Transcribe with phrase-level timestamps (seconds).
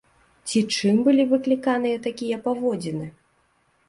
[0.51, 3.05] Ці чым былі выкліканыя такія паводзіны?